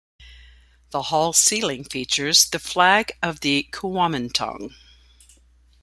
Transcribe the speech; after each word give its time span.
The 0.89 1.03
hall's 1.03 1.37
ceiling 1.37 1.83
features 1.83 2.49
the 2.49 2.57
flag 2.57 3.11
of 3.21 3.41
the 3.41 3.67
Kuomintang. 3.71 4.73